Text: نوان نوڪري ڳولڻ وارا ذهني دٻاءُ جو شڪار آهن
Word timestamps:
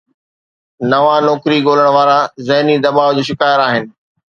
نوان 0.91 1.21
نوڪري 1.27 1.57
ڳولڻ 1.67 1.87
وارا 1.95 2.17
ذهني 2.47 2.75
دٻاءُ 2.85 3.09
جو 3.17 3.23
شڪار 3.29 3.57
آهن 3.67 3.83